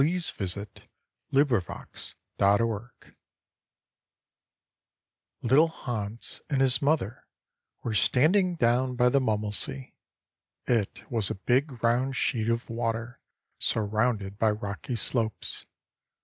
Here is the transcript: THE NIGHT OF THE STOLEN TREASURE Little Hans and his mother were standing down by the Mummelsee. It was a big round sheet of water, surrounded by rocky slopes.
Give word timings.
THE 0.01 0.13
NIGHT 0.13 0.31
OF 0.31 0.37
THE 1.29 1.59
STOLEN 1.59 1.87
TREASURE 2.39 3.15
Little 5.43 5.67
Hans 5.67 6.41
and 6.49 6.59
his 6.59 6.81
mother 6.81 7.27
were 7.83 7.93
standing 7.93 8.55
down 8.55 8.95
by 8.95 9.09
the 9.09 9.21
Mummelsee. 9.21 9.93
It 10.65 11.11
was 11.11 11.29
a 11.29 11.35
big 11.35 11.83
round 11.83 12.15
sheet 12.15 12.49
of 12.49 12.71
water, 12.71 13.19
surrounded 13.59 14.39
by 14.39 14.49
rocky 14.49 14.95
slopes. 14.95 15.67